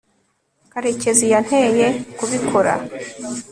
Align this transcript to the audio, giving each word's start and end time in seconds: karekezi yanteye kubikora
karekezi 0.71 1.25
yanteye 1.33 1.87
kubikora 2.17 2.73